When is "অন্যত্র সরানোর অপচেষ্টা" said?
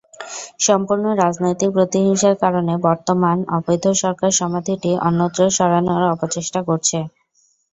5.07-6.59